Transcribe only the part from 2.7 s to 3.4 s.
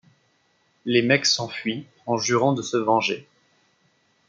venger.